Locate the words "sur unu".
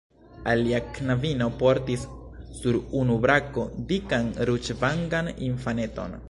2.61-3.19